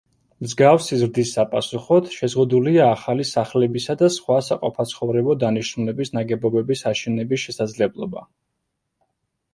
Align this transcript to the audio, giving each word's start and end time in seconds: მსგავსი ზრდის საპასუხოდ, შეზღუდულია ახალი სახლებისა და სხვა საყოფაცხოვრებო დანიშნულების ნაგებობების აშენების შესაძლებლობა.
მსგავსი 0.43 0.97
ზრდის 1.01 1.33
საპასუხოდ, 1.35 2.07
შეზღუდულია 2.13 2.87
ახალი 2.95 3.27
სახლებისა 3.33 3.97
და 4.01 4.09
სხვა 4.15 4.39
საყოფაცხოვრებო 4.49 5.37
დანიშნულების 5.45 6.13
ნაგებობების 6.19 6.85
აშენების 6.95 7.45
შესაძლებლობა. 7.47 8.29